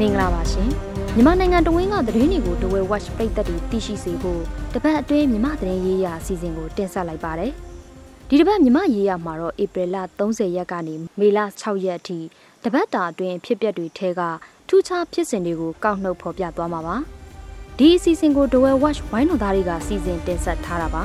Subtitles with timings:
[0.00, 0.70] မင်္ဂလာပါရှင်
[1.14, 4.42] မြန်မာနိုင်ငံတဝင်းကသတင်းတွေကို The Way Watch ပြည်သက်တွေသိရှိစေဖို့
[4.74, 7.52] တပတ်အတွင်းမြန်မာသတင်းရေးရာအစီအစဉ်ကိုတင်ဆက်လိုက်ပါတယ်
[8.28, 12.18] ဒီတပတ်မြန်မာရေးရာမှာတော့ဧပြီလ30ရက်ကနေမေလ6ရက်အထိ
[12.64, 14.20] တပတ်တာအတွင်းဖြစ်ပျက်တွေထဲက
[14.68, 16.96] ထူးခြားဖြစ်စဉ်တွေကိုကောက်နှုတ်ဖော်ပြသွားမှာပါ
[17.78, 21.04] ဒီအစီအစဉ်ကို The Way Watch ဝိုင်းတော်သားတွေကစီစဉ်တင်ဆက်ထားတာပါ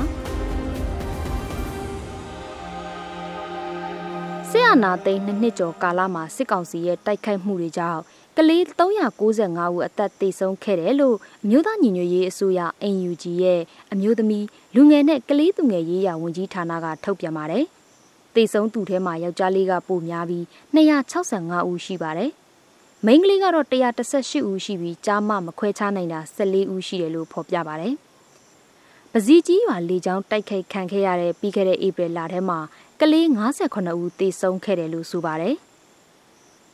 [4.50, 8.02] ဆရာနာသိန်းနှစ်နှစ်ကျော်ကာလမှာစစ်ကောင်စီရဲ့တိုက်ခိုက်မှုတွေကြောင့်
[8.38, 12.60] ကလေး395ဦးအသက်သေဆုံးခဲ့တယ်လို့အမျိုးသားညီညွတ်ရေးအစိုးရ
[12.94, 13.62] NUG ရဲ့
[13.94, 14.46] အမျိုးသမီး
[14.76, 17.66] လူငယ်နဲ့ကလေးသူငယ်ရေးရာဝန်ကြီးဌာနကထုတ်ပြန်ပါတယ်။
[18.36, 20.44] သေဆုံးသူထဲမှာယောက်ျားလေးကပိုများပြီး
[20.76, 22.32] 265ဦးရှိပါတယ်။
[23.06, 27.94] မိန်းကလေးကတော့118ဦးရှိပြီးကြားမမခွဲခြားနိုင်တာ14ဦးရှိတယ်လို့ဖော်ပြပါတယ်။
[29.12, 32.60] ပဇီကြီးရွာလေကြောင်းတိုက်ခိုက်ခံခဲ့ရတဲ့ပြီးခဲ့တဲ့ဧပြီလထဲမှာ
[33.00, 33.26] ကလေး
[33.64, 35.56] 58ဦးသေဆုံးခဲ့တယ်လို့ဆိုပါတယ်။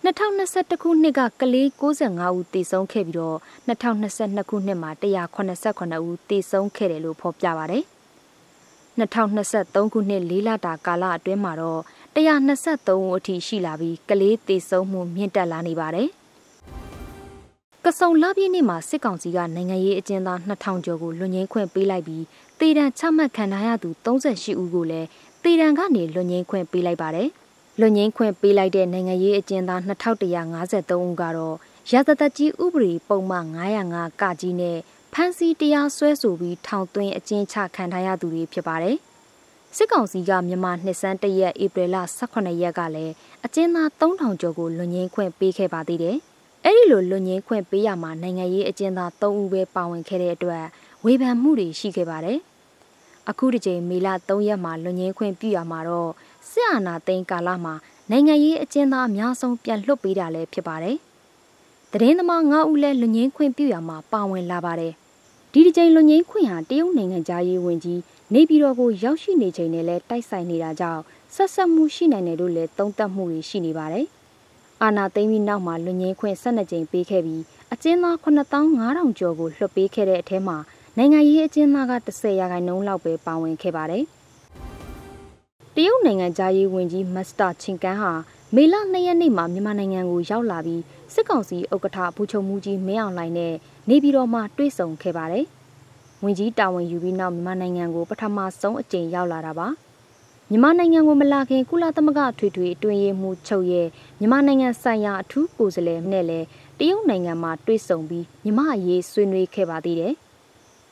[0.08, 7.80] 2021ခုနှစ်ကကလေး65ဦးသေဆုံးခဲ့ပြီးတော့2022ခုနှစ်မှာ189ဦးသေဆုံးခဲ့တယ်လို့ဖော်ပြပါဗျ။
[9.00, 11.81] 2023ခုနှစ်လေးလတာကာလအတွင်းမှာတော့
[12.16, 16.09] 123ဦးအထိရှိလာပြီးကလေးသေဆုံးမှုမြင့်တက်လာနေပါတယ်။
[17.85, 22.23] ကဆုံလပြည့်နေ့မှာစစ်ကောင်စီကနိုင်ငံရေးအကျဉ်းသား2000ကျော်ကိုလွန်ငင်းခွင့်ပေးလိုက်ပြီး
[22.59, 25.08] တေတံချမှတ်ခံထားရသူ38ဦးကိုလည်း
[25.44, 27.30] တေတံကနေလွန်ငင်းခွင့်ပေးလိုက်ပါတယ်။
[27.81, 31.56] လွန်ငင်းခွင့်ပေးလိုက်တဲ့နိုင်ငံရေးအကျဉ်းသား2153ဦးကတော့
[31.92, 33.45] ရာဇသက်ကြီးဥပဒေပုံမှန်
[33.84, 34.78] 905ကကြီးနဲ့
[35.14, 38.97] ဖမ်းဆီးတရားစွဲဆိုပြီးထောင်သွင်းအကျဉ်းချခံထားရသူတွေဖြစ်ပါတယ်။
[39.75, 41.95] စစ်ကောင်စီကမြန်မာနှစ်စန်းတရက်ဧပြီလ
[42.30, 43.14] 18ရက်ကလည်း
[43.45, 46.17] အကျဉ်းသား3000ကျော်ကိုလွန်ငင်းခွင့်ပေးခဲ့ပါသေးတယ်။
[46.66, 50.64] အဲ့ဒီလိုလွန်ငင်းခွင့်ပေးရမှာနိုင်ငံရေးအကျဉ်းသား3ဦးပဲပါဝင်ခဲ့တဲ့အတွက်
[51.06, 52.39] ဝေဖန်မှုတွေရှိခဲ့ပါတယ်။
[53.30, 56.12] အခုဒီချိန်မေလ3ရက်မှာလွန်ငင်းခွင့်ပြုရမှာတော့
[56.52, 57.73] စစ်အာဏာသိမ်းကာလမှာ
[58.12, 60.98] နိုင်ငံရေးအကျဉ်းသားအများဆုံးပြန်လွှတ်ပေးတာလည်းဖြစ်ပါတယ်။
[61.91, 64.94] သတင်းသမား9ဦးလည်းလူငင်းခွင့်ပြုရမှာပါဝင်လာပါတယ်။
[65.52, 68.00] ဒီဒီချိန်လူငင်းခွင့်ဟာတရုတ်နိုင်ငံသားရေးဝန်ကြီး
[68.34, 71.02] နေပြည်တော်ကိုရောက်ရှိနေချိန်နဲ့လည်းတိုက်ဆိုင်နေတာကြောင့်
[71.35, 74.06] ဆက်ဆက်မှုရှိနိုင်တယ်လို့လည်းသုံးသပ်မှုတွေရှိနေပါတယ်။
[74.84, 77.44] အာဏာသိမ်းပြီးနောက်မှာလူငင်းခွင့်12ကြိမ်ပေးခဲ့ပြီး
[77.74, 80.58] အကျဉ်းသား9500ကျော်ကိုလွှတ်ပေးခဲ့တဲ့အထက်မှာ
[80.97, 84.06] နိုင်ငံရေးအကျဉ်းသားက10ရာခိုင်နှုန်းလောက်ပဲပါဝင်ခဲ့ပါတယ်။
[85.80, 88.14] တရုတ်နိုင်ငံသားရေးဝန်ကြီးမစ္စတာချင်းကန်းဟာ
[88.56, 90.82] မေလ2ရက်နေ့မှာမြန်မာနိုင်ငံကိုရောက်လာပြီး
[91.14, 93.54] စစ်ကောင်စီဥက္ကဋ္ဌဘူချုံမူကြီးမင်းအောင်လှိုင်နဲ့
[93.90, 95.46] နေပြည်တော်မှာတွေ့ဆုံခဲ့ပါတယ်။
[96.24, 99.68] ဝန်ကြီးတာဝန်ယူပြီးနောက်မြန်မာနိုင်ငံကိုပထမဆုံးအကြိမ်ရောက်လာတာပါ။
[100.50, 103.88] မြန်မာနိုင်ငံကိုမလာခင်ကုလသမဂ္ဂထွေထွေအတွင်းရေးမှူးချုပ်ရဲ့
[104.20, 106.46] မြန်မာနိုင်ငံဆိုင်ရာအထူးကိုယ်စားလှယ်နဲ့လည်း
[106.80, 110.14] တရုတ်နိုင်ငံမှာတွေ့ဆုံပြီးမြန်မာအရေးဆွေးနွေးခဲ့ပါသေးတယ်။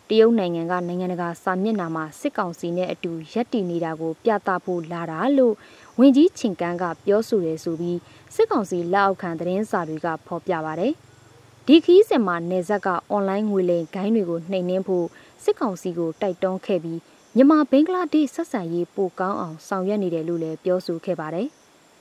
[0.09, 5.55] တရုတ်နိုင်ငံကနိုင်ငံတကာစာမျက်နှာမှာစစ်ကောင်စီနဲ့အတူရပ်တည်နေတာကို ပြသဖို့လာတာလို့
[5.99, 7.99] ဝင်ကြီးချင်ကန်းကပြောဆိုတယ်ဆိုပြီး
[8.35, 10.89] စစ်ကောင်စီလက်အောက်ခံသတင်းစာတွေကဖော်ပြပါဗျ။
[11.67, 15.05] ဒီခီးစင်မှာနေဆက်ကအွန်လိုင်းငွေလိမ်ဂိုင်းတွေကိုနှိမ်နင်းဖို့
[15.43, 16.99] စစ်ကောင်စီကိုတိုက်တွန်းခဲ့ပြီး
[17.35, 21.47] မြန်မာဘင်္ဂလားဒေ့ရှ်ဆက်ဆံရေးပိုကောင်းအောင်ဆောင်ရွက်နေတယ်လို့လည်းပြောဆိုခဲ့ပါတယ်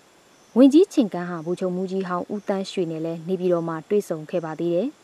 [0.57, 5.04] ။ဝင်ကြီးချင်ကန်းဟာဘူချုံမူကြီးဟောင်းဦးတန်းရွှေနဲ့လည်းနေပြည်တော်မှာတွေ့ဆုံခဲ့ပါသေးတယ်။ကရင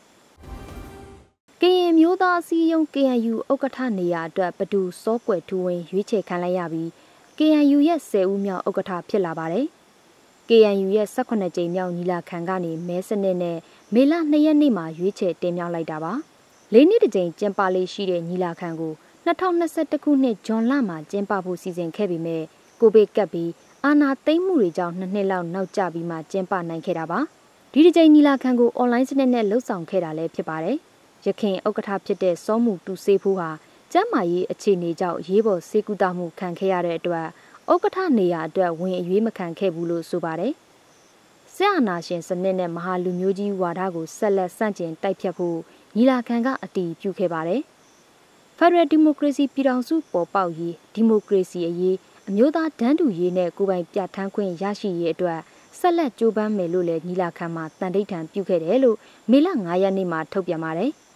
[2.03, 6.89] မျိုးသားအစည်းအရုံး KNU ဥက္ကဋ္ဌနေရာအတွက်ဘဒူစောကွယ်ထူဝင်ရွေးချယ်ခံလိုက်ရပြီး
[7.37, 9.65] KNU ရဲ့10ဦးမြောက်ဥက္ကဋ္ဌဖြစ်လာပါတယ်။
[10.49, 13.57] KNU ရဲ့18ကြိမ်မြောက်ညီလာခံကနေမဲစနစ်နဲ့
[13.93, 16.13] မေလ2ရက်နေ့မှာရွေးချယ်တင်မြှောက်လိုက်တာပါ။
[16.73, 18.93] လေးနှစ်တစ်ကြိမ်ကျင်းပလေးရှိတဲ့ညီလာခံကို
[19.25, 22.43] 2021ခုနှစ်ဇွန်လမှာကျင်းပဖို့စီစဉ်ခဲ့ပေမဲ့
[22.79, 23.51] ကိုဗစ်ကပ်ပြီး
[23.85, 27.19] အာဏာသိမ်းမှုတွေကြောင့်နှစ်နှစ်လောက်နောက်ကျပြီးမှကျင်းပနိုင်ခဲ့တာပါ။
[27.73, 30.79] ဒီတစ်ကြိမ်ညီလာခံကိုအွန်လိုင်းစနစ်နဲ့လှုပ်ဆောင်ခဲ့တာလည်းဖြစ်ပါတယ်။
[31.25, 33.49] ရခင်ဥက္ကဋ္ဌဖြစ်တဲ့စောမှုတူစေးဖူးဟာ
[33.91, 37.27] ကျမ်းမာရေးအခြေအနေကြောင့်ရေးပေါ်စေကူတာမှုခံခဲ့ရတဲ့အတွက်
[37.71, 40.53] ဥက္ကဋ္ဌနေရာအတွက်ဝင်အရွေးမခံခဲ့ဘူးလို့ဆိုပါတယ်။
[41.53, 45.57] ဆရာနာရှင်စနစ်နဲ့မဟာလူမျိုးကြီးဝါဒကိုဆက်လက်ဆန့်ကျင်တိုက်ဖြတ်ဖို့
[45.95, 47.61] ညီလာခံကအတည်ပြုခဲ့ပါတယ်။
[48.57, 51.97] Federal Democracy ပြည်ထောင်စုပေါ်ပေါက်ရေးဒီမိုကရေစီအရေး
[52.29, 55.39] အမျိုးသားတန်းတူရေးနဲ့ကိုယ်ပိုင်ပြဋ္ဌာန်းခွင့်ရရှိရေးအတွက်
[55.79, 58.97] ဆက်လက်ကြိုးပမ်းမယ်လို့လည်းညီလာခံမှာတန်တိတ်ထန်ပြုခဲ့တယ်လို့
[59.31, 60.91] မေလ9ရက်နေ့မှာထုတ်ပြန်ပါတယ်။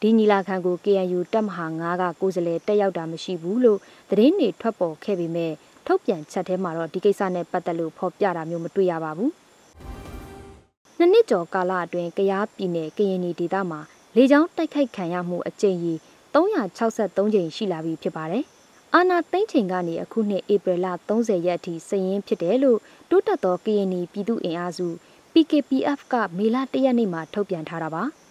[0.00, 3.78] ဒီညီလာခံကို KNU တပ်မဟာ9ကကိုယ်စားလှယ်တက်ရောက်တာမရှိဘူးလို့
[4.10, 5.52] သတင်းတွေထွက်ပေါ်ခဲ့ပေမဲ့
[5.86, 9.30] ထုတ်ပြန်ချက်ထဲမှာတော့ဒီကိစ္စနဲ့ပတ်သက်လို့ဖော်ပြတာမျိုးမတွေ့ရပါဘူး။
[10.98, 13.80] နှစ်နှစ်ကျော်ကာလအတွင်းကရားပြည်နယ်ကရင်ပြည်ဒေသမှာ
[14.16, 15.98] လေကြောင်းတိုက်ခိုက်ခံရမှုအကြိမ်ကြီး
[16.34, 18.44] 363ကြိမ်ရှိလာပြီဖြစ်ပါတယ်။
[18.94, 22.78] အာနာသိန်းချိန်ကနေအခုနှစ်ဧပြီလ30ရက်အထိစည်ရင်းဖြစ်တယ်လို့
[23.10, 24.86] တိုးတက်သောကရင်ပြည်သူ့အင်အားစု
[25.32, 28.04] PKPF ကမေလ1ရက်နေ့မှာထုတ်ပြန်ထားတာပါ။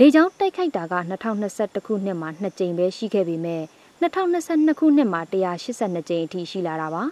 [0.00, 0.94] လေကြောင်းတိုက်ခိုက်တာက
[1.40, 3.62] 2021ခုနှစ်မှာ2ကြိမ်ပဲရှိခဲ့ပေမဲ့
[4.02, 7.02] 2022ခုနှစ်မှာ182ကြိမ်အထိရှိလာတာပါ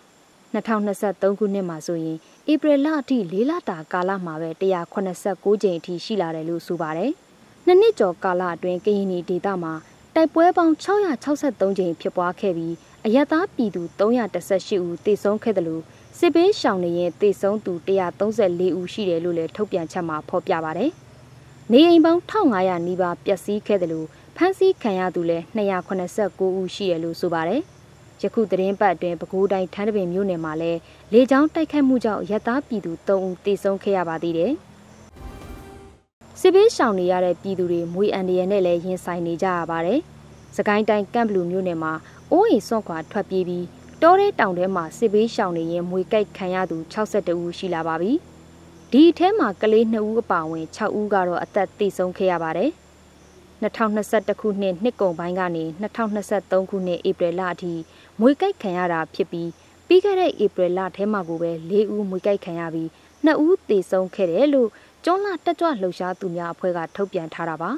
[0.55, 2.19] 2023ခုနှစ်မှာဆိုရင်
[2.53, 4.51] ဧပြီလအထိ၄လတာကာလမှာပဲ
[5.03, 7.13] 189ကြိမ်အထိရှိလာတယ်လို့ဆိုပါတယ်။
[7.67, 9.73] နှစ်နှစ်ကျော်ကာလအတွင်းကရင်ပြည်ဒေသမှာ
[10.15, 12.75] တိုက်ပွဲပေါင်း663ကြိမ်ဖြစ်ပွားခဲ့ပြီး
[13.07, 15.83] အရသာပြည်သူ318ဦးသေဆုံးခဲ့တယ်လို့
[16.19, 20.93] စစ်ဘေးရှောင်နေရင်သေဆုံးသူ134ဦးရှိတယ်လို့လည်းထုတ်ပြန်ချက်မှာဖော်ပြပါတယ်။
[21.71, 27.63] နေအိမ်ပေါင်း1500နီးပါးပျက်စီးခဲ့တယ်လို့ဖမ်းဆီးခံရသူလည်း289ဦးရှိတယ်လို့ဆိုပါတယ်။
[28.23, 30.81] ယခုသတင်းပတ်အတွင်းပဲခူးတိုင်းထန်းတပင်မြို့နယ်မှာလည်း
[31.13, 34.53] လေကြောင်းတိုက်ခတ်မှုကြောင့်ရပ်သားပြည်သူ3ဦးသေဆုံးခဲ့ရပါသေးတယ်။
[36.41, 40.01] စစ်ဘေးရှောင်နေရတဲ့ပြည်သူတွေမွေအန်ဒီရနဲ့လည်းရင်ဆိုင်နေကြရပါတယ်။
[40.57, 41.93] စကိုင်းတိုင်းကမ်ဘလူမြို့နယ်မှာ
[42.33, 43.65] အိုးအိမ်စွန့်ခွာထွက်ပြေးပြီး
[44.03, 48.13] တောထဲတောင်ထဲမှာစစ်ဘေးရှောင်နေရင်မွေကြိုက်ခံရသူ62ဦးရှိလာပါပြီ။
[48.95, 52.71] ဒီအထဲမှာကလေး2ဦးအပါအဝင်6ဦးကတော့အသက်သေဆုံးခဲ့ရပါတယ်။
[53.63, 55.65] 2021ခုနှစ်နှစ်ကုန်ပိုင်းကနေ
[56.23, 57.73] 2023ခုနှစ်ဧပြီလအထိ
[58.21, 59.51] မွေကြိုက်ခံရတာဖြစ်ပြီး
[59.87, 62.89] ပြီးခဲ့တဲ့ဧပြီလထဲမှာကိုပဲ၄ဦးမွေကြိုက်ခံရပြီး
[63.27, 64.69] 2ဦးသေဆုံးခဲ့တယ်လို့
[65.05, 67.71] ကျွန်းလာတက်ကြွလှုပ်ရှားသူများအဖွဲ့ကထုတ်ပြန်ထားတာပါ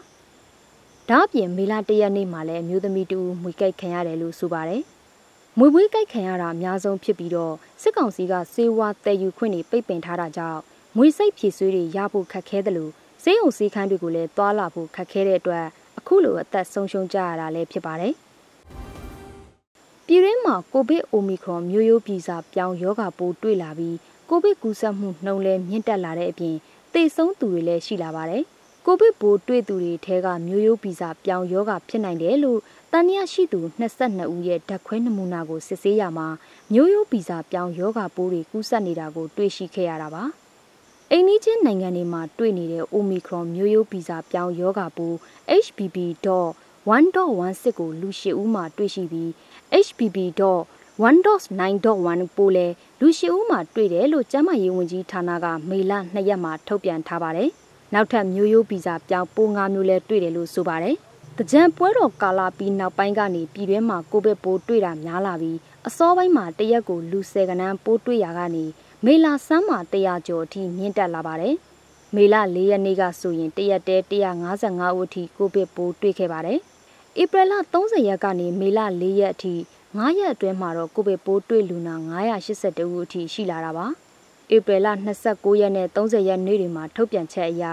[1.08, 4.82] ။ဒါ့အပြင်မေလ၁ရက်နေ့မှာလည်းမျိုးသမီးတူမွေကြိုက်ခံရတယ်လို့ဆိုပါတယ်။
[5.58, 10.62] မွေပွေးကြိုက်ခံရတာအများဆုံးဖြစ်ပြီးတော့စစ်ကောင်စီကစေဝါတည်ယူခွင့်တွေပိတ်ပင်ထားတာကြောင့်
[10.99, 12.93] မွေစိတ်ဖြည့်ဆွေးတွေရဖို့ခက်ခဲတယ်လို့
[13.23, 15.67] ဈေးုံစည်းခန်းတွေကိုလည်းတွာလာဖို့ခက်ခဲတဲ့အတွက်
[15.99, 18.14] အခုလိုအသက်ဆုံးရှုံးကြရတာလည်းဖြစ်ပါတယ်။
[20.06, 23.96] ပြည်ရင်းမှာကိုဗစ်အိုမီခရွန်မျိုးရိုးပြည်စာပြောင်းယောဂပိုးတွေ့လာပြီး
[24.29, 26.56] ကိုဗစ်ကူးစက်မှုနှုန်းလည်းမြင့်တက်လာတဲ့အပြင်
[26.93, 28.43] သေဆုံးသူတွေလည်းရှိလာပါတယ်။
[28.87, 32.61] ကိုဗစ်ပိုးတွေ့သူတွေထဲကမျိုးရိုးပြည်စာပြောင်းယောဂဖြစ်နိုင်တယ်လို့
[32.93, 36.29] တန်ရရှိသူ22ဦးရဲ့ဓာတ်ခွဲနမူနာကိုစစ်ဆေးရမှာ
[36.73, 40.25] မျိုးရိုးပြည်စာပြောင်းယောဂပိုးတွေကူးစက်နေတာကိုတွေ့ရှိခဲ့ရတာပါ။
[41.16, 45.16] အိန္ဒိချင်းနိုင်ငံတွေမှာတွေ့နေတဲ့ Omicron မျိုးရိုးဗီဇပြောင်းရောဂါပိုး
[45.64, 49.28] HBB.1.16 ကိုလူ၈ဦးမှာတွေ့ရှိပြီး
[49.87, 57.50] HBB.1.9.1 ပိုးလည်းလူ၈ဦးမှာတွေ့တယ်လို့ကျန်းမာရေးဝန်ကြီးဌာနကမေလ2ရက်မှာထုတ်ပြန်ထားပါတယ်။
[57.94, 60.94] နောက်ထပ်မျိုးရိုးဗီဇပြောင်းပိုး၅မျိုးလည်းတွေ့တယ်လို့ဆိုပါတယ်။
[61.38, 68.64] တကြံပွဲတော်ကာလာပြီးနောက်ပိုင်းကနေပြည်တွင်းမှာကိုဗစ်ပိုးတွေ့တာများလာပြီးအစောပိုင်းမှာတရက်ကိုလူ၁၀ကနန်းပိုးတွေ့ရကနေ
[69.06, 71.55] မေလာစမ်းမှာ100ကျော်အထိမြင့်တက်လာပါတယ်။
[72.15, 73.97] မေလ၄ရက်နေ့ကဆိုရင်တရက်တဲ
[74.45, 76.59] 155ဦးအထိကိုဗစ်ပိုးတွေ့ခဲ့ပါတယ်။
[77.23, 79.55] ဧပြီလ30ရက်ကနေမေလ၄ရက်အထိ
[79.87, 81.95] 9ရက်အတွင်းမှာတော့ကိုဗစ်ပိုးတွေ့လူနာ
[82.49, 83.87] 982ဦးအထိရှိလာတာပါ။
[84.55, 84.87] ဧပြီလ
[85.25, 87.65] 29ရက်နဲ့30ရက်နေ့တွေမှာထုတ်ပြန်ချက်အရ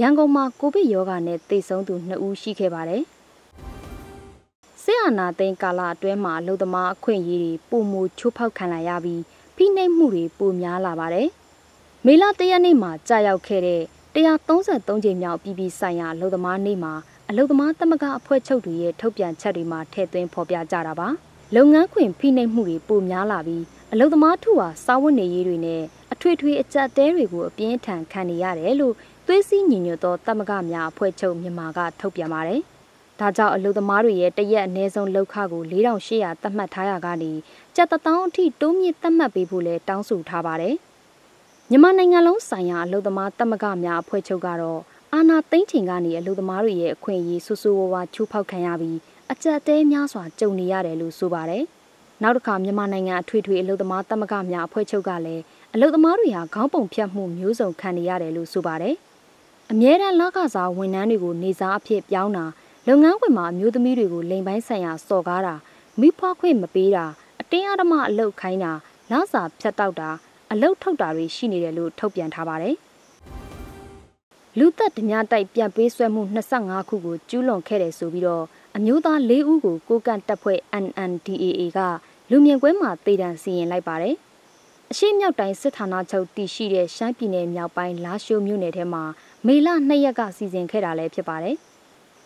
[0.00, 3.02] ရန်ကုန်မှာကိုဗစ်ရောဂါနဲ့သေဆုံးသူ2ဦးရှိခဲ့ပါတယ်။
[4.82, 9.22] ဆရာနာသိန်းကာလအတွင်းမှာအလုသမားအခွင့်အရေးတွေပုံမူချိုးဖောက်ခံလာရပြီး
[9.56, 11.28] ဖိနှိပ်မှုတွေပိုများလာပါတယ်။
[12.06, 13.82] မေလ၁ရက်နေ့မှာကြာရောက်ခဲ့တဲ့
[14.14, 16.94] 133ကြိမ်မြောက်ပြည်ပြည်ဆိုင်ရာအလုပ်သမားနေ့မှာ
[17.28, 21.08] အလုပ်သမားသမဂ္ဂအဖွဲ့ချုပ်တွေရဲ့ထုတ်ပြန်ချက်တွေမှာထည့်သွင်းဖော်ပြကြတာပါ။
[21.54, 28.94] လုပ်ငန်းခွင်ဖိနှိပ်မှုတွေပိုများလာပြီးအလုပ်သမားထုဟာစာဝတ်နေရေးတွေနဲ့အထွေထွေအကြက်တဲတွေကိုအပြင်းထန်ခံနေရတယ်လို့
[29.26, 32.62] သွေးစည်းညီညွတ်သောသမဂ္ဂများအဖွဲ့ချုပ်မြန်မာကထုတ်ပြန်ပါတယ်။
[33.20, 37.32] ဒါကြောင့်အလုပ်သမားတွေရဲ့တရက်အနည်းဆုံးလောက်ခကို4800သတ်မှတ်ထားရကနေ
[37.76, 40.74] ကျပ်တောင်းအထိတိုးမြင့်သတ်မှတ်ပေးဖို့လဲတောင်းဆိုထားပါတယ်။
[41.70, 44.80] မြန်မာနိုင်ငံလုံးဆိုင်ရာအလုပ်သမားတမကများအဖွဲ့ချုပ်ကတော့
[45.12, 48.98] အာဏာသိမ်းချိန်ကနေအလုပ်သမားတွေရဲ့အခွင့်အရေးဆူဆူဝါးဝါချိုးဖောက်ခံရပြီး
[49.32, 51.64] အကြက်တဲများစွာကြုံနေရတယ်လို့ဆိုပါတယ်။
[52.22, 55.42] နောက်တစ်ခါမြန်မာနိုင်ငံအထွေထွေအလုပ်သမားတမကများအဖွဲ့ချုပ်ကလည်း
[55.74, 58.94] အလုပ်သမားတွေဟာခေါင်းပုံဖြတ်မှုမျိုးစုံခံနေရတယ်လို့ဆိုပါတယ်။
[59.70, 62.44] အမြဲတမ်းလကစားဝန်ထမ်းတွေကိုနေစားအဖြစ်ပြောင်းတာ
[62.88, 65.54] လုပ်ငန်းခွင်မှာအမျိုးသမီးတွေကိုလိန်ပိုင်းဆိုင်ရာစော်ကားတာ
[66.00, 67.04] မိဖွားခွင့်မပေးတာ
[67.40, 68.72] အတင်းအဓမ္မအလုတ်ခိုင်းတာ
[69.10, 70.10] လစာဖြတ်တောက်တာ
[70.52, 72.76] အလုတ်ထုတ်တာတွေရှိနေတယ်လို့ထုတ်ပြန်ထားပါတယ်
[74.58, 76.22] လူသက်ဓမြတိုက်ပြန်ပေးဆွဲမှု
[76.56, 78.44] 25ခုကိုကျူးလွန်ခဲ့တယ်ဆိုပြီးတော့
[78.76, 81.80] အမျိုးသား၄ဦးကိုကိုကန့်တပ်ဖွဲ့ NNDAA က
[82.30, 84.14] လူမြင်ကွဲမှာတေတံစီရင်လိုက်ပါတယ်
[84.90, 89.04] အရှိမြောက်တိုင်းစစ်ဌာနချုပ်တည်ရှိတဲ့ရှမ်းပြည်နယ်မြောက်ပိုင်းလာရှိုးမြို့နယ်ထဲမှာ
[89.46, 91.58] မေလ2ရက်ကစီစဉ်ခဲ့တာလည်းဖြစ်ပါတယ်။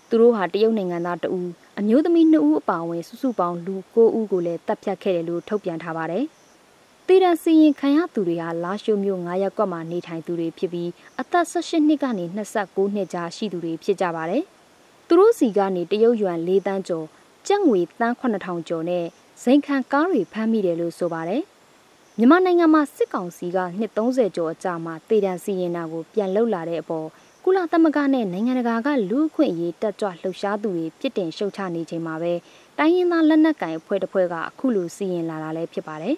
[0.09, 1.49] သူတို့ဟာတရုတ်နိုင်ငံသားတဦး
[1.79, 6.25] အမျိုးသမီး2ဦးအပါအဝင်စုစုပေါင်းလူ9ဦးကိုလည်းတပ်ဖြတ်ခဲ့တယ်လို့ထုတ်ပြန်ထားပါတယ်။
[7.07, 14.43] တည်ရန်စီရင်ခံရသူတွေဟာလာရှိုးမြို့9ရပ်ကွက်မှာနေထိုင်သူတွေဖြစ်ပြီးအသက်18နှစ်ကနေ29နှစ်ကြားရှိသူတွေဖြစ်ကြပါတယ်။
[15.09, 17.07] သူတို့စီကနေတရုတ်ယွမ်၄တန်းကျော်
[17.47, 19.05] ကျပ်ငွေတန်း9000ကျော်နဲ့
[19.43, 21.43] ဇိမ်ခံကားတွေဖမ်းမိတယ်လို့ဆိုပါတယ်။
[22.19, 27.09] မြန်မာနိုင်ငံမှာစစ်ကောင်စီကနှစ်30ကျော်အကြာမှာတည်တံစီရင်တာကိုပြန်လှုပ်လာတဲ့အပေါ်
[27.45, 32.33] ကုလသမဂ္ဂနဲ့နိုင်ငံတကာကလူအခွင့်အရေးတက်ကြွလှုပ်ရှားသူတွေပြစ်တင်ရှုတ်ချနေချိန်မှာပဲ
[32.79, 36.17] တိုင်းရင်းသားလက်နက်ကိုင်အဖွဲ့တစ်ဖွဲ့ကအခုလိုစီရင်လာတာလည်းဖြစ်ပါတယ်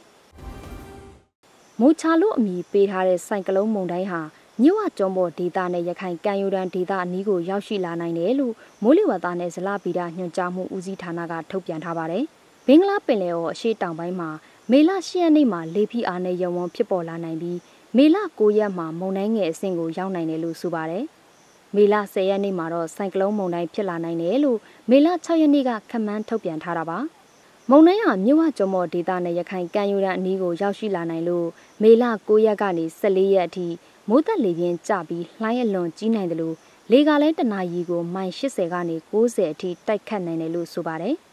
[1.81, 4.21] ။မိုချာလို့အမည်ပေးထားတဲ့စိုက်ကလုံးမုန်တိုင်းဟာ
[4.62, 12.25] မြဝကျွန်းပေါ်ဒေသနဲ့ရခိုင်ကမ်းရိုးတန်းဒေသအနီးကိုရောက်ရှိလာနိုင်တယ်လို့မိုးလေဝသနဲ့ဇလဗီဒညွှန်ကြားမှုဦးစီးဌာနကထုတ်ပြန်ထားပါတယ်။
[12.67, 14.31] ဘင်္ဂလားပင်လယ်အော်အရှေ့တောင်ပိုင်းမှာ
[14.73, 17.59] မေလ10ရက်နေ့မှာလေဖိအားနဲ့ရဝန်းဖြစ်ပေါ်လာနိုင်ပြီး
[17.97, 21.05] မေလ9ရက်မှာမုန်တိုင်းငယ်အဆင့်ကိုရောက်နိုင်တယ်လို့ဆိုပါတယ်။
[21.75, 24.59] မေလ10ရက်နေ့မှာတော့ဆိုင်ကလုန်းမုန်တိုင်းဖြစ်လာနိုင်တယ်လို့
[24.91, 26.99] မေလ6ရက်နေ့ကခန့်မှန်းထုတ်ပြန်ထားတာပါ။
[27.71, 31.47] မုန်တိုင်းဟာမြဝကျော်မော်ဒေသနဲ့ရခိုင်ကမ်းရိုးတန်းအနီးကိုရောက်ရှိလာနိုင်လို့
[31.83, 33.67] မေလ9ရက်ကနေ14ရက်အထိ
[34.09, 36.57] မိုးသက်လေပြင်းကျပြီးလှိုင်းအလွန်ကြီးနိုင်တယ်လို့
[36.91, 41.17] လေကလည်းတနာရီကိုမိုင်80ကနေ90အထိတိုက်ခတ်နိုင်တယ်လို့ဆိုပါတယ်။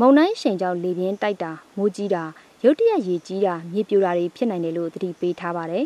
[0.00, 2.24] မုန်တိုင်းရှိန်ကြောင့်လေပြင်းတိုက်တာမိုးကြီးတာ
[2.64, 5.84] ရုတ်တရက်ရေကြီးတာမြေပြိုတာတွေဖြစ်နိုင်တယ်လို့သတိပေးထားပါတယ်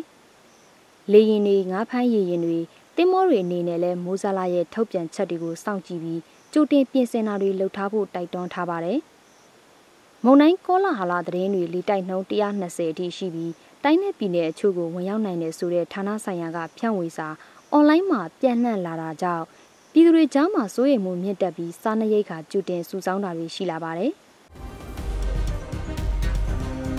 [1.11, 2.59] ။လေရင်တွေငါးဖမ်းရေရင်တွေ
[2.95, 6.19] တင်းမောတွေအနေနဲ့လည်းမိုးစားလာရဲ့ထုတ်ပြန်ချက်တွေကိုစောင့်ကြည့်ပြီး
[6.53, 8.99] ကြိုတင်ပြင်ဆင်တာတွေလုပ်ထားဖို့တိုက်တွန်းထားပါတယ်။
[10.23, 13.51] မုန်တိုင်းကောလာဟာလာသတင်းတွေလေတိုက်နှုန်း120အထိရှိပြီး
[13.83, 17.27] တိုင်းနယ်ပြည်နယ်အချို့ကိုဝင်ရောက်နိုင်တယ်ဆိုတဲ့ဌာနဆိုင်ရာကဖြန့်ဝေစာ
[17.71, 19.45] အွန်လိုင်းမှာပြန့်နှံ့လာတာကြောင့်
[19.95, 24.11] ပြည်သူတွေကြားမှာစိုးရိမ်မှုမြင့်တက်ပြီးစားနပ်ရိက္ခာကျူတင်စုဆောင်းတာတွေရှိလာပါတယ်။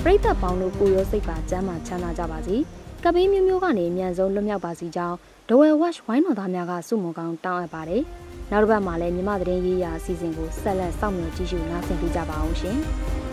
[0.03, 2.57] ပရိသတ်ပေါင်းတို့ကိုရောစိတ်ပါကျမ်းမာချမ်းသာကြပါစေ။
[3.05, 5.17] ကပေးမျိုးမျိုးကနေအမြန်ဆုံးလွတ်မြောက်ပါစီကြောင်း
[5.49, 8.03] ဒဝဲဝက်ဝိုင်းတော်သားများကစုမုံကောင်းတောင်းအပ်ပါတယ်။
[8.51, 12.79] နောက်တစ်ပတ်မှာလည်းမြမသတင်းရေးရာအစီအစဉ်ကိုဆက်လက်စောင့်မျှော်ကြည့်ရှုနားဆင်ပေးကြပါအောင်ရှင်။